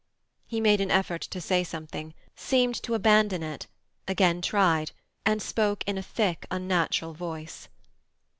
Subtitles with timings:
[0.47, 3.67] He made an effort to say something; seemed to abandon it;
[4.07, 4.93] again tried,
[5.27, 7.67] and spoke in a thick, unnatural voice.